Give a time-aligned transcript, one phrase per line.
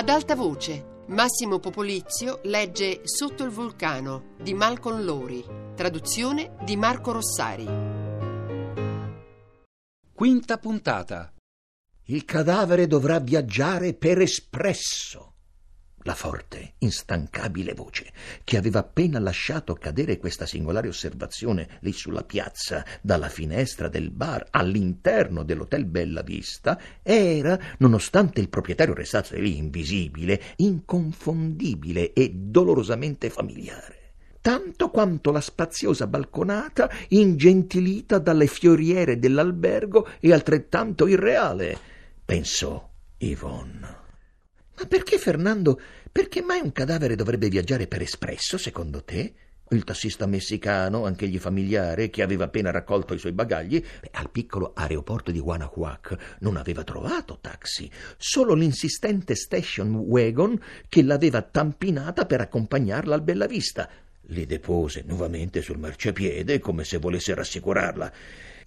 [0.00, 7.12] Ad alta voce, Massimo Popolizio legge Sotto il vulcano di Malcolm Lori, traduzione di Marco
[7.12, 7.66] Rossari.
[10.10, 11.34] Quinta puntata.
[12.04, 15.29] Il cadavere dovrà viaggiare per espresso.
[16.04, 18.10] La forte, instancabile voce
[18.42, 24.46] che aveva appena lasciato cadere questa singolare osservazione lì sulla piazza, dalla finestra del bar
[24.50, 33.98] all'interno dell'hotel Bella Vista, era, nonostante il proprietario restasse lì invisibile, inconfondibile e dolorosamente familiare
[34.40, 41.78] tanto quanto la spaziosa balconata ingentilita dalle fioriere dell'albergo e altrettanto irreale,
[42.24, 43.99] pensò Yvonne.
[44.80, 45.78] Ma perché, Fernando,
[46.10, 49.34] perché mai un cadavere dovrebbe viaggiare per espresso, secondo te?
[49.72, 55.30] Il tassista messicano, anch'egli familiare, che aveva appena raccolto i suoi bagagli, al piccolo aeroporto
[55.30, 60.58] di Guanajuac non aveva trovato taxi, solo l'insistente station wagon
[60.88, 63.86] che l'aveva tampinata per accompagnarla al Bella Vista.
[64.28, 68.12] Li depose nuovamente sul marciapiede come se volesse rassicurarla.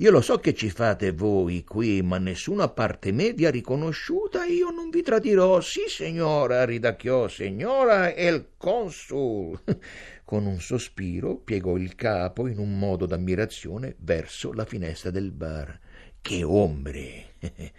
[0.04, 4.44] Io lo so che ci fate voi qui, ma nessuna parte me vi ha riconosciuta
[4.44, 5.62] io non vi tradirò.
[5.62, 9.58] Sì, signora, ridacchiò, signora, è il consul.
[10.26, 15.80] Con un sospiro piegò il capo in un modo d'ammirazione verso la finestra del bar.
[16.20, 17.36] Che ombre!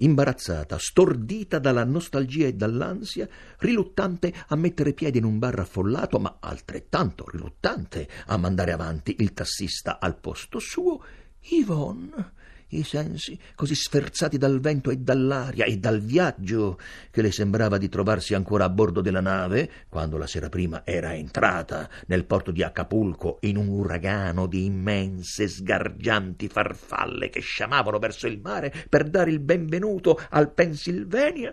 [0.00, 3.28] imbarazzata, stordita dalla nostalgia e dall'ansia,
[3.58, 9.32] riluttante a mettere piede in un bar affollato, ma altrettanto riluttante a mandare avanti il
[9.32, 11.02] tassista al posto suo,
[11.42, 12.32] Yvonne,
[12.70, 16.78] i sensi così sferzati dal vento e dall'aria e dal viaggio
[17.10, 21.14] che le sembrava di trovarsi ancora a bordo della nave quando la sera prima era
[21.14, 28.26] entrata nel porto di Acapulco in un uragano di immense sgargianti farfalle che sciamavano verso
[28.26, 31.52] il mare per dare il benvenuto al Pennsylvania.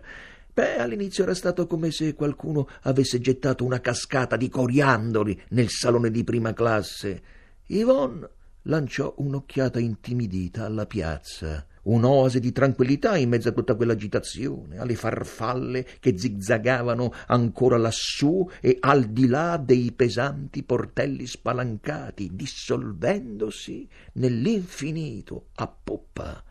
[0.54, 6.10] Beh, all'inizio era stato come se qualcuno avesse gettato una cascata di coriandoli nel salone
[6.10, 7.22] di prima classe.
[7.68, 8.28] Yvonne
[8.68, 15.86] lanciò un'occhiata intimidita alla piazza, un'oasi di tranquillità in mezzo a tutta quell'agitazione, alle farfalle
[16.00, 25.68] che zigzagavano ancora lassù e al di là dei pesanti portelli spalancati, dissolvendosi nell'infinito a
[25.68, 26.44] poppa.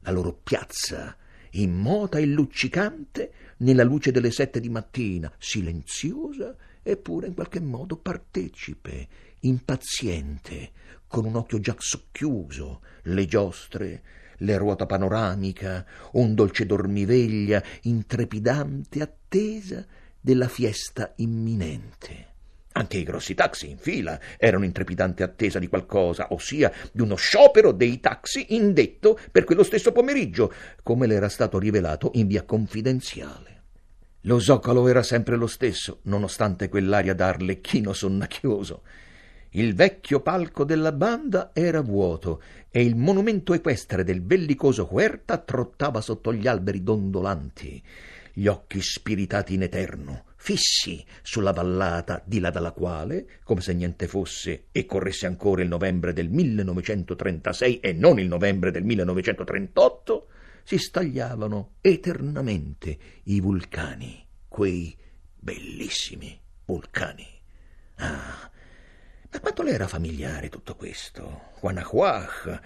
[0.00, 1.16] La loro piazza,
[1.52, 9.08] immota e luccicante, nella luce delle sette di mattina, silenziosa eppure in qualche modo partecipe,
[9.40, 10.72] impaziente,
[11.12, 14.02] con un occhio già socchiuso, le giostre,
[14.38, 19.84] le ruota panoramica, un dolce dormiveglia, intrepidante attesa
[20.18, 22.28] della fiesta imminente.
[22.72, 27.16] Anche i grossi taxi in fila erano in trepidante attesa di qualcosa, ossia di uno
[27.16, 30.50] sciopero dei taxi indetto per quello stesso pomeriggio,
[30.82, 33.64] come le era stato rivelato in via confidenziale.
[34.22, 38.82] Lo zoccolo era sempre lo stesso, nonostante quell'aria d'arlecchino sonnacchioso.
[39.54, 42.40] Il vecchio palco della banda era vuoto
[42.70, 47.82] e il monumento equestre del bellicoso Huerta trottava sotto gli alberi dondolanti,
[48.32, 54.08] gli occhi spiritati in eterno, fissi sulla vallata di là dalla quale, come se niente
[54.08, 60.28] fosse e corresse ancora il novembre del 1936 e non il novembre del 1938,
[60.62, 64.96] si stagliavano eternamente i vulcani, quei
[65.38, 67.26] bellissimi vulcani.
[67.96, 68.50] Ah,
[69.32, 71.52] da quanto le era familiare tutto questo?
[71.58, 72.60] Guanajuac,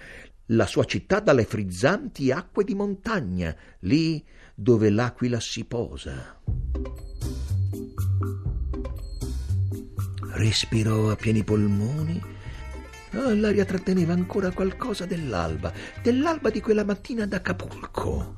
[0.47, 4.21] la sua città dalle frizzanti acque di montagna, lì
[4.53, 6.41] dove l'aquila si posa.
[10.33, 12.21] Respirò a pieni polmoni.
[13.13, 15.71] Oh, l'aria tratteneva ancora qualcosa dell'alba,
[16.03, 18.35] dell'alba di quella mattina ad Acapulco,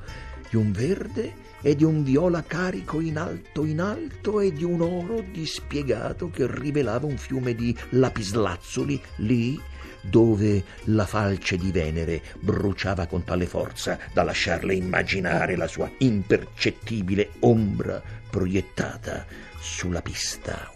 [0.51, 4.81] di un verde e di un viola carico in alto in alto e di un
[4.81, 9.59] oro dispiegato che rivelava un fiume di lapislazzuli lì
[10.01, 17.31] dove la falce di Venere bruciava con tale forza da lasciarle immaginare la sua impercettibile
[17.39, 19.25] ombra proiettata
[19.59, 20.71] sulla pista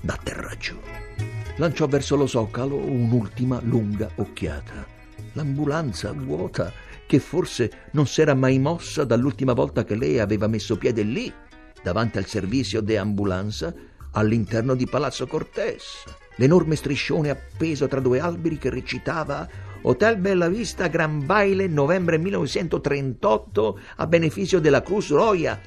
[0.00, 0.80] d'atterraggio.
[1.56, 4.86] Lanciò verso lo soccalo un'ultima lunga occhiata.
[5.32, 6.72] L'ambulanza vuota
[7.08, 11.32] che forse non s'era mai mossa dall'ultima volta che lei aveva messo piede lì,
[11.82, 13.74] davanti al servizio de ambulanza,
[14.12, 16.04] all'interno di Palazzo Cortés.
[16.36, 19.48] L'enorme striscione appeso tra due alberi che recitava
[19.82, 25.58] Hotel Bella Vista Gran Baile novembre 1938 a beneficio della Cruz Roya.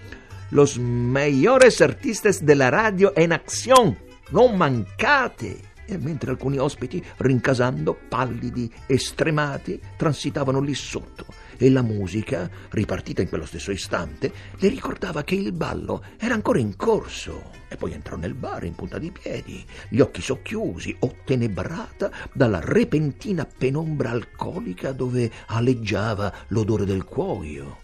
[0.49, 3.97] Los mejores artistas de la radio en acción.
[4.29, 5.70] Non mancate!
[5.93, 11.25] E mentre alcuni ospiti, rincasando, pallidi e stremati, transitavano lì sotto
[11.57, 16.59] e la musica, ripartita in quello stesso istante, le ricordava che il ballo era ancora
[16.59, 17.51] in corso.
[17.67, 23.45] E poi entrò nel bar in punta di piedi, gli occhi socchiusi, ottenebrata dalla repentina
[23.45, 27.77] penombra alcolica dove aleggiava l'odore del cuoio,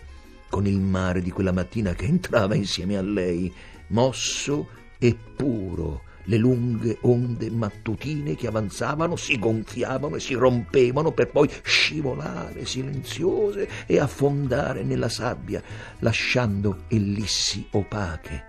[0.50, 3.54] con il mare di quella mattina che entrava insieme a lei,
[3.89, 11.29] mosso e puro, le lunghe onde mattutine che avanzavano, si gonfiavano e si rompevano per
[11.29, 15.62] poi scivolare silenziose e affondare nella sabbia,
[16.00, 18.44] lasciando ellissi opache,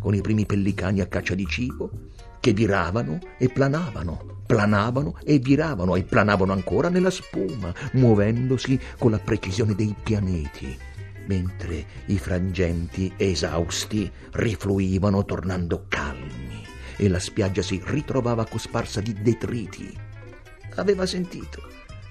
[0.00, 1.90] con i primi pellicani a caccia di cibo
[2.40, 9.18] che viravano e planavano, planavano e viravano e planavano ancora nella spuma, muovendosi con la
[9.18, 10.76] precisione dei pianeti
[11.26, 19.96] mentre i frangenti esausti rifluivano tornando calmi e la spiaggia si ritrovava cosparsa di detriti.
[20.76, 21.62] Aveva sentito,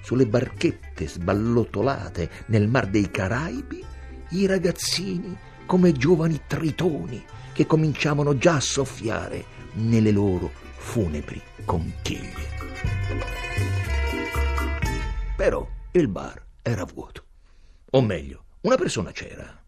[0.02, 3.84] sulle barchette sballottolate nel mar dei Caraibi,
[4.30, 5.36] i ragazzini
[5.66, 9.44] come giovani tritoni che cominciavano già a soffiare
[9.74, 12.52] nelle loro funebri conchiglie.
[15.36, 17.24] Però il bar era vuoto.
[17.90, 19.63] O meglio, una persona c'era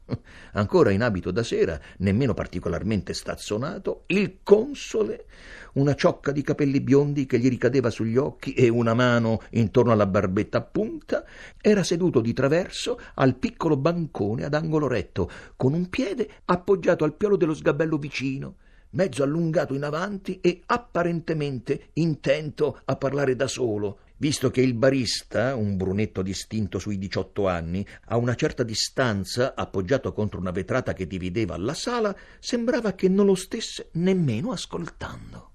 [0.53, 5.27] ancora in abito da sera, nemmeno particolarmente stazzonato, il console,
[5.75, 10.07] una ciocca di capelli biondi che gli ricadeva sugli occhi e una mano intorno alla
[10.07, 11.25] barbetta a punta,
[11.61, 17.15] era seduto di traverso al piccolo bancone ad angolo retto, con un piede appoggiato al
[17.15, 18.57] piolo dello sgabello vicino,
[18.91, 25.55] mezzo allungato in avanti e apparentemente intento a parlare da solo, visto che il barista,
[25.55, 31.07] un brunetto distinto sui diciotto anni, a una certa distanza, appoggiato contro una vetrata che
[31.07, 35.51] divideva la sala, sembrava che non lo stesse nemmeno ascoltando.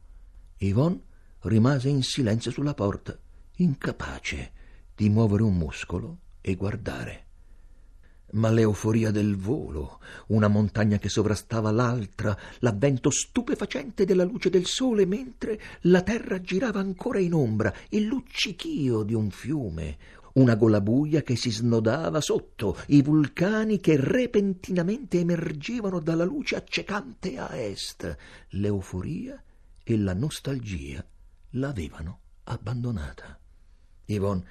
[0.57, 1.01] Yvonne
[1.41, 3.17] rimase in silenzio sulla porta,
[3.57, 4.51] incapace
[4.95, 7.29] di muovere un muscolo e guardare
[8.33, 15.05] ma l'euforia del volo, una montagna che sovrastava l'altra, l'avvento stupefacente della luce del sole,
[15.05, 19.97] mentre la terra girava ancora in ombra, il luccichio di un fiume,
[20.33, 27.37] una gola buia che si snodava sotto, i vulcani che repentinamente emergevano dalla luce accecante
[27.37, 28.17] a est,
[28.49, 29.41] l'euforia
[29.83, 31.05] e la nostalgia
[31.51, 33.37] l'avevano abbandonata.
[34.05, 34.43] Yvonne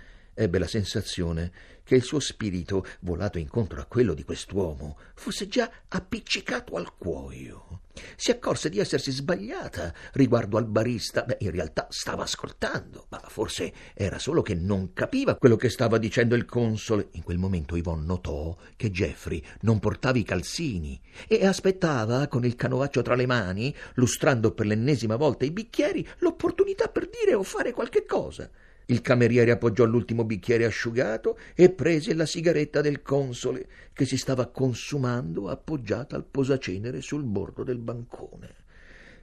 [0.42, 1.52] ebbe la sensazione
[1.84, 7.80] che il suo spirito, volato incontro a quello di quest'uomo, fosse già appiccicato al cuoio.
[8.16, 11.24] Si accorse di essersi sbagliata riguardo al barista.
[11.24, 15.98] Beh, in realtà stava ascoltando, ma forse era solo che non capiva quello che stava
[15.98, 17.08] dicendo il console.
[17.12, 20.98] In quel momento Yvonne notò che Jeffrey non portava i calzini
[21.28, 26.88] e aspettava, con il canovaccio tra le mani, lustrando per l'ennesima volta i bicchieri, l'opportunità
[26.88, 28.48] per dire o fare qualche cosa.
[28.90, 34.48] Il cameriere appoggiò l'ultimo bicchiere asciugato e prese la sigaretta del console che si stava
[34.48, 38.52] consumando appoggiata al posacenere sul bordo del bancone.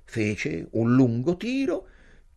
[0.05, 1.87] Fece un lungo tiro,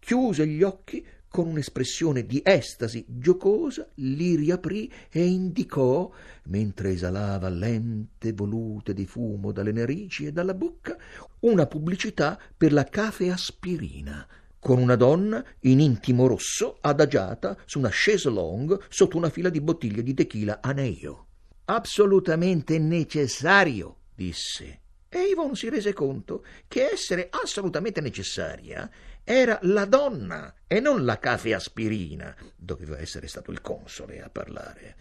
[0.01, 6.11] chiuse gli occhi con un'espressione di estasi giocosa, li riaprì e indicò,
[6.47, 10.97] mentre esalava lente volute di fumo dalle narici e dalla bocca,
[11.41, 14.27] una pubblicità per la cafe aspirina
[14.61, 19.61] con una donna in intimo rosso adagiata su una chaise longue sotto una fila di
[19.61, 21.27] bottiglie di tequila Aneio.
[21.65, 24.81] Assolutamente necessario, disse.
[25.09, 28.89] E Yvonne si rese conto che essere assolutamente necessaria
[29.25, 32.37] era la donna e non la cafe aspirina.
[32.55, 34.97] Doveva essere stato il console a parlare.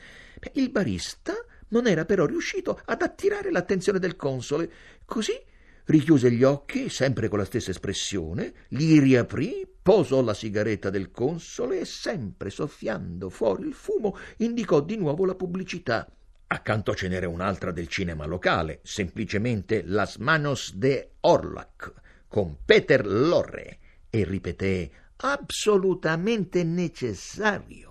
[0.54, 1.34] Il barista
[1.70, 4.72] non era però riuscito ad attirare l'attenzione del console,
[5.06, 5.40] così
[5.90, 11.80] richiuse gli occhi, sempre con la stessa espressione, li riaprì, posò la sigaretta del console
[11.80, 16.08] e, sempre soffiando fuori il fumo, indicò di nuovo la pubblicità.
[16.46, 21.94] Accanto ce n'era un'altra del cinema locale, semplicemente Las Manos de Orlac,
[22.28, 23.80] con Peter Lorre,
[24.12, 27.89] e ripeté assolutamente necessario.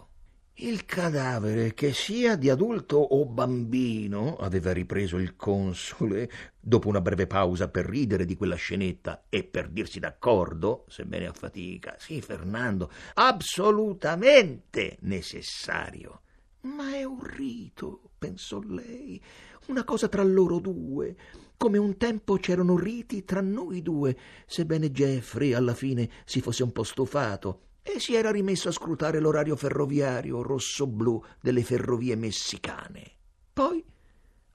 [0.61, 7.29] Il cadavere, che sia di adulto o bambino, aveva ripreso il console, dopo una breve
[7.29, 11.95] pausa per ridere di quella scenetta e per dirsi d'accordo, sebbene a fatica.
[11.97, 16.23] Sì, Fernando, assolutamente necessario.
[16.63, 19.23] Ma è un rito, pensò lei,
[19.67, 21.15] una cosa tra loro due,
[21.57, 26.73] come un tempo c'erano riti tra noi due, sebbene Jeffrey alla fine si fosse un
[26.73, 33.13] po' stufato e si era rimesso a scrutare l'orario ferroviario rosso-blu delle ferrovie messicane.
[33.53, 33.83] Poi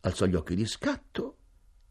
[0.02, 1.38] alzò gli occhi di scatto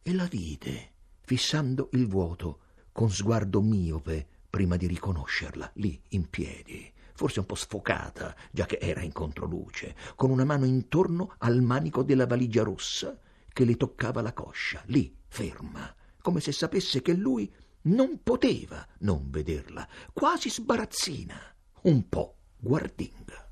[0.02, 2.61] e la vide, fissando il vuoto
[2.92, 8.78] con sguardo miope, prima di riconoscerla, lì, in piedi, forse un po' sfocata, già che
[8.80, 13.18] era in controluce, con una mano intorno al manico della valigia rossa
[13.49, 17.52] che le toccava la coscia, lì, ferma, come se sapesse che lui
[17.83, 21.39] non poteva non vederla, quasi sbarazzina,
[21.83, 23.51] un po' guardinga.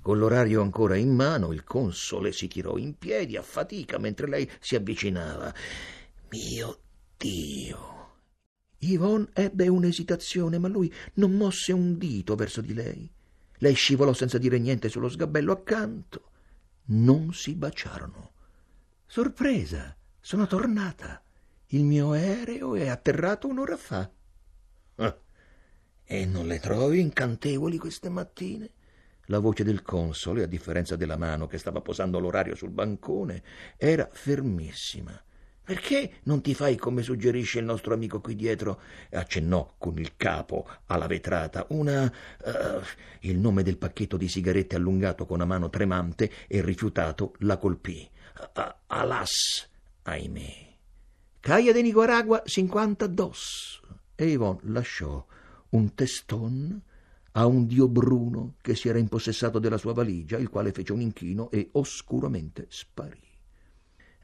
[0.00, 4.48] Con l'orario ancora in mano, il console si tirò in piedi a fatica mentre lei
[4.60, 5.52] si avvicinava.
[6.30, 6.78] Mio
[7.16, 7.94] Dio!
[8.78, 13.10] Yvonne ebbe un'esitazione, ma lui non mosse un dito verso di lei.
[13.58, 16.30] Lei scivolò senza dire niente sullo sgabello accanto.
[16.86, 18.32] Non si baciarono.
[19.06, 19.95] Sorpresa,
[20.26, 21.22] sono tornata.
[21.66, 24.10] Il mio aereo è atterrato un'ora fa.
[24.96, 25.16] Ah,
[26.02, 28.70] e non le trovi incantevoli queste mattine?
[29.26, 33.40] La voce del console, a differenza della mano che stava posando l'orario sul bancone,
[33.76, 35.16] era fermissima.
[35.62, 38.80] Perché non ti fai come suggerisce il nostro amico qui dietro?
[39.12, 42.02] accennò con il capo alla vetrata una.
[42.02, 42.82] Uh,
[43.20, 48.10] il nome del pacchetto di sigarette allungato con una mano tremante e rifiutato la colpì.
[48.56, 49.74] Uh, alas,
[50.06, 50.64] ahimè.
[51.40, 53.30] Caia de Nicaragua 52.
[54.14, 55.24] E Yvonne lasciò
[55.70, 56.82] un teston
[57.32, 61.00] a un dio bruno che si era impossessato della sua valigia, il quale fece un
[61.00, 63.20] inchino e oscuramente sparì.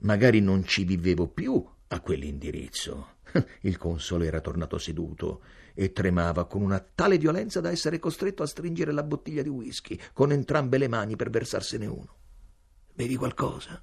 [0.00, 3.18] Magari non ci vivevo più a quell'indirizzo.
[3.62, 5.42] Il console era tornato seduto
[5.74, 9.98] e tremava con una tale violenza da essere costretto a stringere la bottiglia di whisky
[10.12, 12.16] con entrambe le mani per versarsene uno.
[12.94, 13.82] Bevi qualcosa?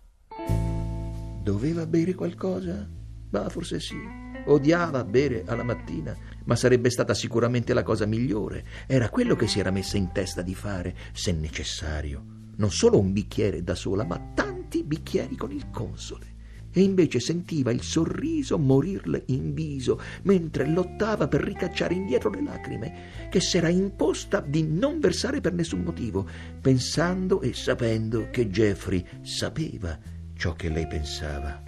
[1.50, 2.88] Doveva bere qualcosa?
[3.32, 3.98] Ma forse sì.
[4.46, 6.15] Odiava bere alla mattina,
[6.46, 8.63] ma sarebbe stata sicuramente la cosa migliore.
[8.86, 12.24] Era quello che si era messa in testa di fare, se necessario.
[12.58, 16.27] Non solo un bicchiere da sola, ma tanti bicchieri con il console.
[16.72, 23.27] E invece sentiva il sorriso morirle in viso mentre lottava per ricacciare indietro le lacrime,
[23.32, 26.27] che s'era imposta di non versare per nessun motivo,
[26.62, 31.62] pensando e sapendo che Jeffrey sapeva ciò che lei pensava.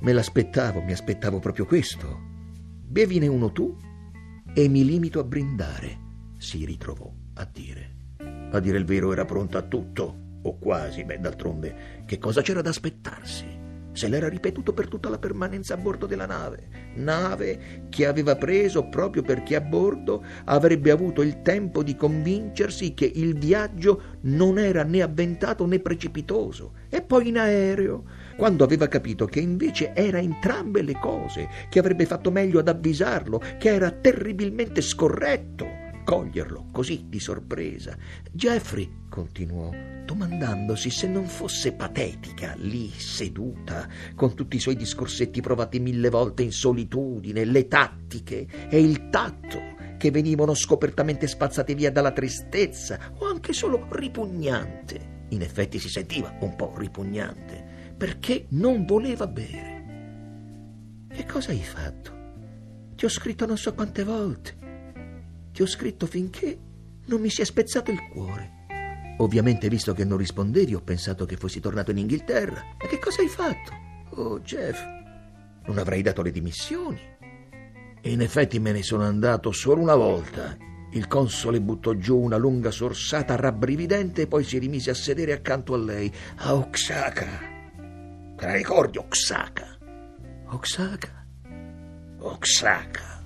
[0.00, 2.18] Me l'aspettavo, mi aspettavo proprio questo.
[2.82, 3.76] Bevine uno tu
[4.54, 5.98] e mi limito a brindare,
[6.38, 7.96] si ritrovò a dire.
[8.52, 12.62] A dire il vero era pronta a tutto, o quasi, beh, d'altronde, che cosa c'era
[12.62, 13.63] da aspettarsi?
[13.94, 18.88] Se l'era ripetuto per tutta la permanenza a bordo della nave, nave che aveva preso
[18.88, 24.82] proprio perché a bordo avrebbe avuto il tempo di convincersi che il viaggio non era
[24.82, 28.02] né avventato né precipitoso, e poi in aereo,
[28.36, 33.40] quando aveva capito che invece era entrambe le cose, che avrebbe fatto meglio ad avvisarlo,
[33.58, 37.96] che era terribilmente scorretto coglierlo così di sorpresa.
[38.30, 39.70] Jeffrey continuò,
[40.04, 46.42] domandandosi se non fosse patetica lì seduta, con tutti i suoi discorsetti provati mille volte
[46.42, 53.26] in solitudine, le tattiche e il tatto che venivano scopertamente spazzate via dalla tristezza o
[53.26, 55.26] anche solo ripugnante.
[55.28, 61.06] In effetti si sentiva un po' ripugnante, perché non voleva bere.
[61.08, 62.12] Che cosa hai fatto?
[62.96, 64.56] Ti ho scritto non so quante volte.
[65.52, 66.58] Ti ho scritto finché
[67.06, 68.53] non mi si è spezzato il cuore.
[69.18, 72.76] Ovviamente, visto che non rispondevi, ho pensato che fossi tornato in Inghilterra.
[72.80, 73.72] E che cosa hai fatto?
[74.16, 74.78] Oh, Jeff,
[75.66, 77.00] non avrei dato le dimissioni.
[78.02, 80.56] In effetti me ne sono andato solo una volta.
[80.90, 85.74] Il console buttò giù una lunga sorsata rabbrividente e poi si rimise a sedere accanto
[85.74, 87.26] a lei, a Oxaca.
[88.36, 89.78] Te la ricordi, Oxaca?
[90.46, 91.26] Oxaca?
[92.18, 93.22] Oxaca.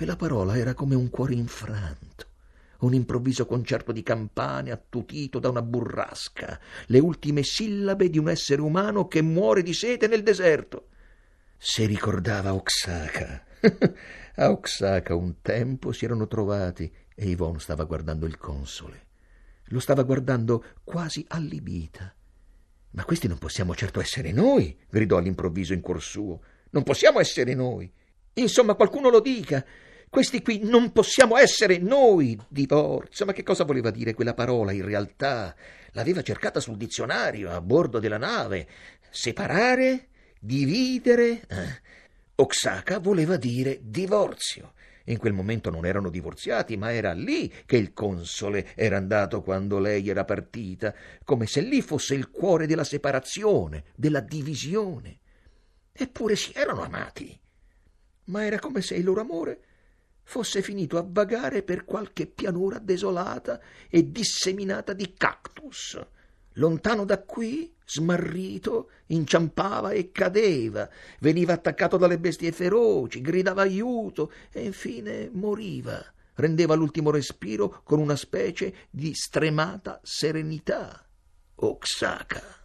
[0.00, 2.24] Quella parola era come un cuore infranto,
[2.78, 8.62] un improvviso concerto di campane attutito da una burrasca, le ultime sillabe di un essere
[8.62, 10.86] umano che muore di sete nel deserto.
[11.58, 13.44] Se ricordava Oxaca.
[14.36, 19.06] A Oxaca un tempo si erano trovati e Yvonne stava guardando il console.
[19.64, 22.10] Lo stava guardando quasi allibita.
[22.92, 26.40] Ma questi non possiamo certo essere noi, gridò all'improvviso in cuor suo.
[26.70, 27.92] Non possiamo essere noi.
[28.32, 29.62] Insomma, qualcuno lo dica.
[30.10, 33.24] Questi qui non possiamo essere noi, divorzio.
[33.26, 35.54] Ma che cosa voleva dire quella parola in realtà?
[35.92, 38.66] L'aveva cercata sul dizionario a bordo della nave.
[39.08, 40.08] Separare?
[40.40, 41.42] Dividere?
[41.46, 41.80] Eh.
[42.34, 44.72] Oxaca voleva dire divorzio.
[45.04, 49.78] In quel momento non erano divorziati, ma era lì che il console era andato quando
[49.78, 55.20] lei era partita, come se lì fosse il cuore della separazione, della divisione.
[55.92, 57.38] Eppure si erano amati.
[58.24, 59.60] Ma era come se il loro amore
[60.30, 63.58] fosse finito a vagare per qualche pianura desolata
[63.88, 65.98] e disseminata di cactus,
[66.54, 74.64] Lontano da qui, smarrito, inciampava e cadeva, veniva attaccato dalle bestie feroci, gridava aiuto e
[74.64, 76.04] infine moriva.
[76.34, 81.04] Rendeva l'ultimo respiro con una specie di stremata serenità.
[81.56, 82.59] Oxaca.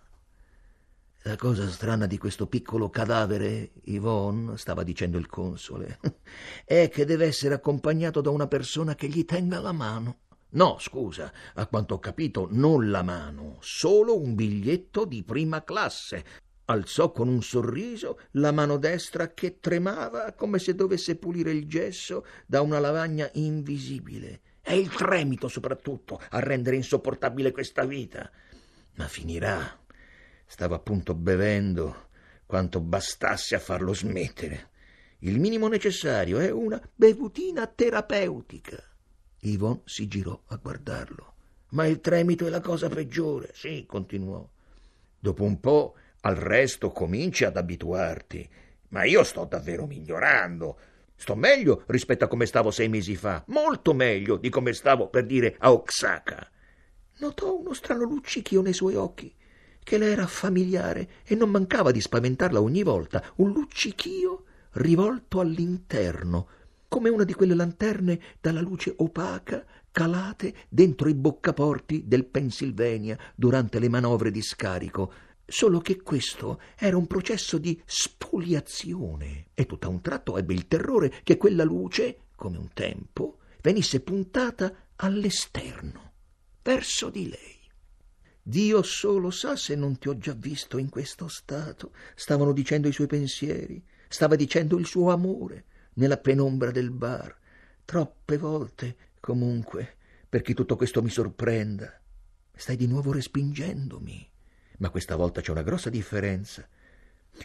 [1.28, 5.98] La cosa strana di questo piccolo cadavere, Yvonne, stava dicendo il console,
[6.64, 10.20] è che deve essere accompagnato da una persona che gli tenga la mano.
[10.50, 16.24] No, scusa, a quanto ho capito, non la mano, solo un biglietto di prima classe.
[16.66, 22.24] Alzò con un sorriso la mano destra che tremava come se dovesse pulire il gesso
[22.46, 24.42] da una lavagna invisibile.
[24.62, 28.30] È il tremito soprattutto a rendere insopportabile questa vita.
[28.98, 29.80] Ma finirà
[30.46, 32.10] Stava appunto bevendo
[32.46, 34.70] quanto bastasse a farlo smettere.
[35.20, 38.82] Il minimo necessario è una bevutina terapeutica.
[39.40, 41.34] Yvonne si girò a guardarlo.
[41.70, 43.50] Ma il tremito è la cosa peggiore.
[43.54, 44.48] Sì, continuò.
[45.20, 48.48] Dopo un po' al resto cominci ad abituarti.
[48.90, 50.78] Ma io sto davvero migliorando.
[51.16, 55.26] Sto meglio rispetto a come stavo sei mesi fa, molto meglio di come stavo per
[55.26, 56.48] dire a Oxaca.
[57.18, 59.34] Notò uno strano luccichio nei suoi occhi
[59.86, 66.48] che le era familiare e non mancava di spaventarla ogni volta un luccichio rivolto all'interno,
[66.88, 73.78] come una di quelle lanterne dalla luce opaca calate dentro i boccaporti del Pennsylvania durante
[73.78, 75.14] le manovre di scarico,
[75.46, 80.68] solo che questo era un processo di spoliazione e tutto a un tratto ebbe il
[80.68, 86.14] terrore che quella luce, come un tempo, venisse puntata all'esterno,
[86.64, 87.55] verso di lei.
[88.48, 91.94] Dio solo sa se non ti ho già visto in questo stato.
[92.14, 97.36] Stavano dicendo i suoi pensieri, stava dicendo il suo amore nella penombra del bar.
[97.84, 99.96] Troppe volte, comunque,
[100.30, 102.00] perché tutto questo mi sorprenda.
[102.54, 104.30] Stai di nuovo respingendomi.
[104.78, 106.70] Ma questa volta c'è una grossa differenza.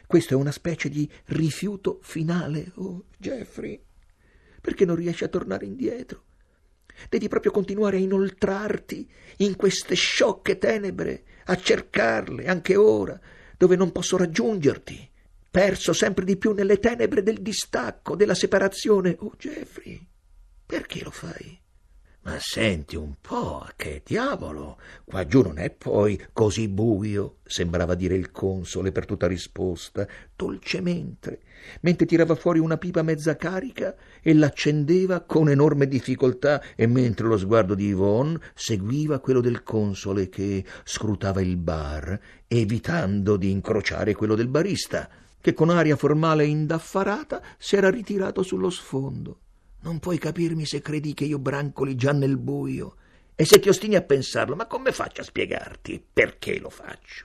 [0.07, 2.73] Questo è una specie di rifiuto finale.
[2.75, 3.83] Oh, Jeffrey,
[4.61, 6.25] perché non riesci a tornare indietro?
[7.09, 9.09] Devi proprio continuare a inoltrarti
[9.39, 13.19] in queste sciocche tenebre, a cercarle anche ora,
[13.57, 15.09] dove non posso raggiungerti,
[15.51, 19.17] perso sempre di più nelle tenebre del distacco, della separazione.
[19.19, 20.07] Oh, Jeffrey,
[20.65, 21.59] perché lo fai?
[22.23, 24.77] Ma senti un po', che diavolo!
[25.05, 30.07] Qua giù non è poi così buio, sembrava dire il console per tutta risposta,
[30.37, 31.41] dolcemente,
[31.81, 37.39] mentre tirava fuori una pipa mezza carica e l'accendeva con enorme difficoltà e mentre lo
[37.39, 44.35] sguardo di Yvonne seguiva quello del console che scrutava il bar, evitando di incrociare quello
[44.35, 45.09] del barista,
[45.41, 49.39] che con aria formale e indaffarata s'era ritirato sullo sfondo.
[49.83, 52.97] Non puoi capirmi se credi che io brancoli già nel buio.
[53.35, 57.25] E se ti ostini a pensarlo, ma come faccio a spiegarti perché lo faccio?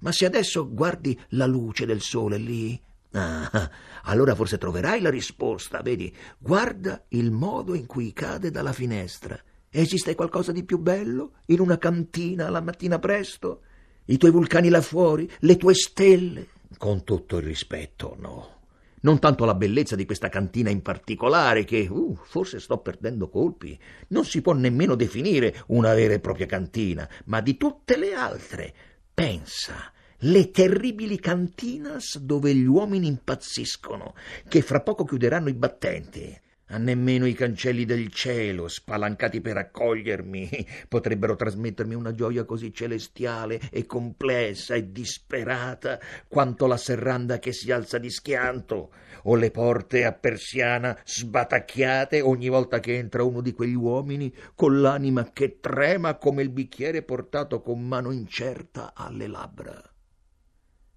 [0.00, 2.78] Ma se adesso guardi la luce del sole lì,
[3.12, 3.70] ah,
[4.04, 5.80] allora forse troverai la risposta.
[5.80, 9.40] Vedi, guarda il modo in cui cade dalla finestra.
[9.70, 13.62] Esiste qualcosa di più bello in una cantina la mattina presto?
[14.04, 16.48] I tuoi vulcani là fuori, le tue stelle?
[16.76, 18.54] Con tutto il rispetto, no
[19.04, 23.78] non tanto la bellezza di questa cantina in particolare, che uh, forse sto perdendo colpi,
[24.08, 28.74] non si può nemmeno definire una vera e propria cantina, ma di tutte le altre.
[29.12, 34.14] Pensa, le terribili cantinas dove gli uomini impazziscono,
[34.48, 36.40] che fra poco chiuderanno i battenti.
[36.68, 40.48] A nemmeno i cancelli del cielo, spalancati per accogliermi,
[40.88, 47.70] potrebbero trasmettermi una gioia così celestiale e complessa e disperata quanto la serranda che si
[47.70, 48.92] alza di schianto,
[49.24, 54.80] o le porte a persiana sbatacchiate ogni volta che entra uno di quegli uomini con
[54.80, 59.82] l'anima che trema come il bicchiere portato con mano incerta alle labbra.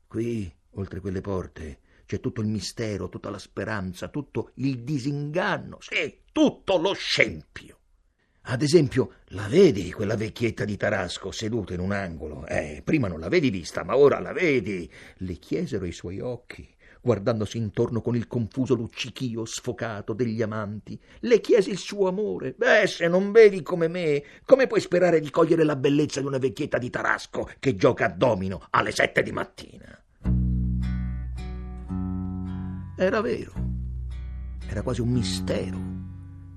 [0.08, 6.22] Qui, oltre quelle porte, c'è tutto il mistero, tutta la speranza, tutto il disinganno, sì,
[6.32, 7.80] tutto lo scempio.
[8.50, 12.48] Ad esempio, la vedi quella vecchietta di Tarasco seduta in un angolo?
[12.48, 14.89] Eh, prima non l'avevi vista, ma ora la vedi.
[15.17, 16.65] Le chiesero i suoi occhi,
[17.02, 20.98] guardandosi intorno con il confuso luccichio sfocato degli amanti.
[21.20, 22.54] Le chiesi il suo amore.
[22.54, 26.38] Beh, se non vedi come me, come puoi sperare di cogliere la bellezza di una
[26.38, 30.02] vecchietta di Tarasco che gioca a domino alle sette di mattina?
[33.00, 33.52] Era vero.
[34.68, 35.78] Era quasi un mistero.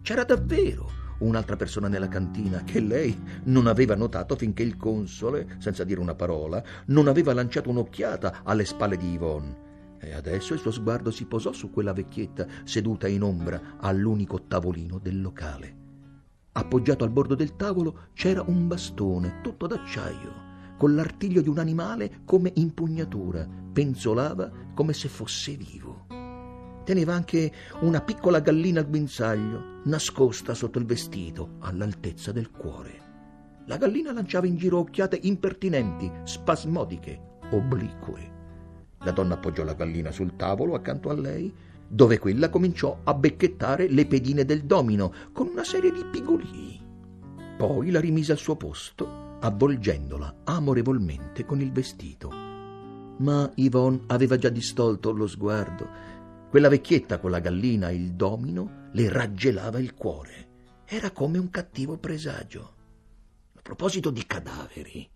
[0.00, 5.84] C'era davvero un'altra persona nella cantina che lei non aveva notato finché il console, senza
[5.84, 9.98] dire una parola, non aveva lanciato un'occhiata alle spalle di Yvonne.
[10.00, 14.98] E adesso il suo sguardo si posò su quella vecchietta seduta in ombra all'unico tavolino
[14.98, 15.76] del locale.
[16.52, 20.48] Appoggiato al bordo del tavolo c'era un bastone tutto d'acciaio
[20.78, 26.19] con l'artiglio di un animale come impugnatura, penzolava come se fosse vivo.
[26.90, 33.62] Teneva anche una piccola gallina al guinzaglio, nascosta sotto il vestito, all'altezza del cuore.
[33.66, 38.32] La gallina lanciava in giro occhiate impertinenti, spasmodiche, oblique.
[39.04, 41.54] La donna appoggiò la gallina sul tavolo accanto a lei,
[41.86, 46.80] dove quella cominciò a becchettare le pedine del domino con una serie di pigolii.
[47.56, 52.30] Poi la rimise al suo posto, avvolgendola amorevolmente con il vestito.
[53.18, 56.18] Ma Yvonne aveva già distolto lo sguardo.
[56.50, 60.48] Quella vecchietta con la gallina e il domino le raggelava il cuore.
[60.84, 62.74] Era come un cattivo presagio.
[63.54, 65.08] A proposito di cadaveri,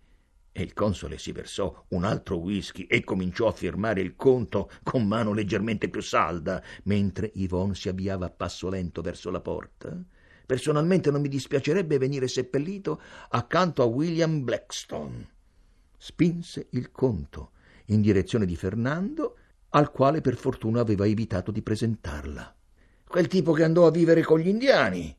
[0.53, 5.05] e il console si versò un altro whisky e cominciò a firmare il conto con
[5.05, 10.01] mano leggermente più salda, mentre Yvonne si avviava a passo lento verso la porta.
[10.45, 15.33] Personalmente non mi dispiacerebbe venire seppellito accanto a William Blackstone.
[15.97, 17.51] Spinse il conto
[17.87, 19.34] in direzione di Fernando,
[19.75, 22.55] al quale per fortuna aveva evitato di presentarla.
[23.05, 25.15] Quel tipo che andò a vivere con gli indiani.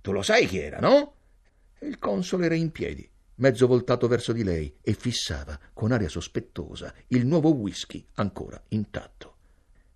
[0.00, 1.14] Tu lo sai chi era, no?
[1.80, 6.92] Il console era in piedi, mezzo voltato verso di lei, e fissava con aria sospettosa
[7.08, 9.36] il nuovo whisky ancora intatto.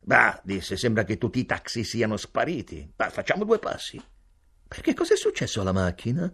[0.01, 2.93] Bah, disse, sembra che tutti i taxi siano spariti.
[2.95, 4.03] Bah, facciamo due passi.
[4.69, 6.31] Perché cos'è successo alla macchina?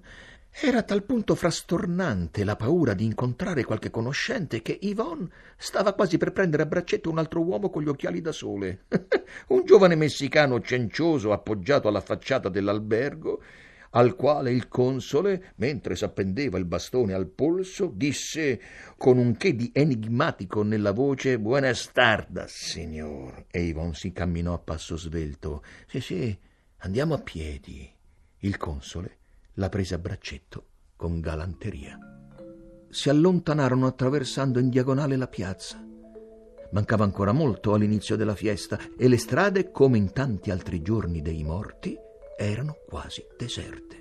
[0.61, 6.18] Era a tal punto frastornante la paura di incontrare qualche conoscente che Yvonne stava quasi
[6.18, 8.87] per prendere a braccetto un altro uomo con gli occhiali da sole.
[9.49, 13.40] un giovane messicano cencioso appoggiato alla facciata dell'albergo,
[13.90, 18.61] al quale il console, mentre s'appendeva il bastone al polso, disse
[18.97, 23.44] con un che di enigmatico nella voce Buenas tardes, signor.
[23.49, 25.62] E Yvonne si camminò a passo svelto.
[25.87, 26.37] Sì, sì,
[26.79, 27.88] andiamo a piedi.
[28.40, 29.18] Il console
[29.59, 30.64] la prese a braccetto
[30.97, 31.99] con galanteria.
[32.88, 35.85] Si allontanarono attraversando in diagonale la piazza.
[36.71, 41.42] Mancava ancora molto all'inizio della fiesta e le strade, come in tanti altri giorni dei
[41.44, 41.97] morti,
[42.37, 43.97] erano quasi deserte.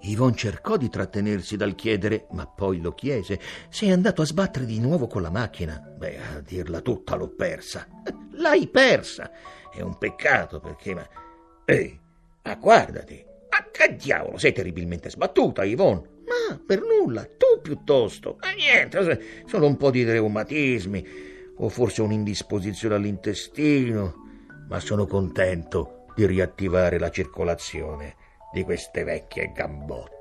[0.00, 3.40] Yvonne cercò di trattenersi dal chiedere, ma poi lo chiese.
[3.68, 5.78] Sei andato a sbattere di nuovo con la macchina?
[5.78, 7.86] Beh, a dirla tutta l'ho persa.
[8.32, 9.30] L'hai persa!
[9.72, 10.94] È un peccato perché...
[10.94, 11.08] Ma...
[11.64, 11.98] Ehi,
[12.60, 13.27] guardati!
[13.70, 16.16] Che diavolo, sei terribilmente sbattuta, Yvonne.
[16.26, 18.38] Ma per nulla, tu piuttosto.
[18.40, 21.06] Ma niente, solo un po' di reumatismi
[21.56, 24.26] o forse un'indisposizione all'intestino.
[24.68, 28.16] Ma sono contento di riattivare la circolazione
[28.52, 30.17] di queste vecchie gambotte.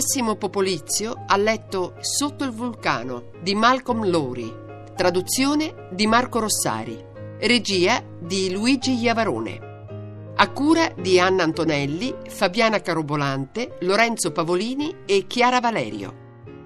[0.00, 4.50] Massimo Popolizio ha letto Sotto il vulcano di Malcolm Lowry,
[4.96, 7.04] traduzione di Marco Rossari,
[7.40, 10.32] regia di Luigi Iavarone.
[10.36, 16.14] A cura di Anna Antonelli, Fabiana Carobolante, Lorenzo Pavolini e Chiara Valerio.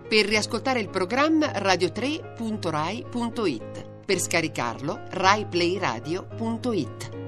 [0.09, 4.05] Per riascoltare il programma radio3.rai.it.
[4.07, 7.24] Per scaricarlo raiplayradio.it.